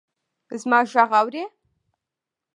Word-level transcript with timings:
زما 0.61 0.79
ږغ 0.91 1.11
اورې! 1.19 1.43